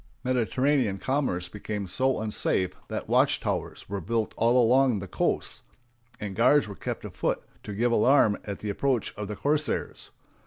[0.23, 5.61] Mediterranean commerce became so unsafe that watch towers were built all along the coasts,
[6.19, 10.09] and guards were kept afoot to give alarm at the approach of the corsairs.